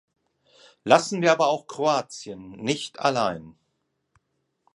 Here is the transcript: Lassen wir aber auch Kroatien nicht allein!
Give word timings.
Lassen 0.83 1.21
wir 1.21 1.31
aber 1.31 1.45
auch 1.49 1.67
Kroatien 1.67 2.53
nicht 2.53 2.97
allein! 2.99 3.55